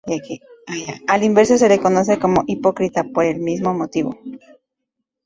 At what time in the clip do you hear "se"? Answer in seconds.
1.59-1.69